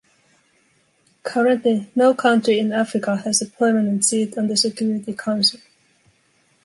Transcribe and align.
Currently, 1.21 1.91
no 1.93 2.15
country 2.15 2.57
in 2.57 2.73
Africa 2.73 3.17
has 3.17 3.39
a 3.39 3.45
permanent 3.45 4.03
seat 4.03 4.35
on 4.35 4.47
the 4.47 4.57
Security 4.57 5.13
Council. 5.13 5.59